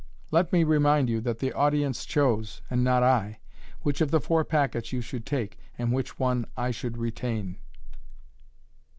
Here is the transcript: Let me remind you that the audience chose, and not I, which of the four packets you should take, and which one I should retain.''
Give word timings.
Let 0.31 0.51
me 0.51 0.63
remind 0.63 1.11
you 1.11 1.21
that 1.21 1.37
the 1.37 1.53
audience 1.53 2.05
chose, 2.05 2.63
and 2.71 2.83
not 2.83 3.03
I, 3.03 3.37
which 3.81 4.01
of 4.01 4.09
the 4.09 4.19
four 4.19 4.43
packets 4.43 4.91
you 4.91 4.99
should 4.99 5.27
take, 5.27 5.59
and 5.77 5.93
which 5.93 6.17
one 6.17 6.47
I 6.57 6.71
should 6.71 6.97
retain.'' 6.97 7.57